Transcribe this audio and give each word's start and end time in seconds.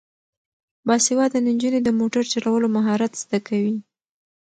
باسواده 0.87 1.37
نجونې 1.47 1.79
د 1.83 1.89
موټر 1.99 2.23
چلولو 2.33 2.67
مهارت 2.75 3.11
زده 3.23 3.39
کوي. 3.47 3.75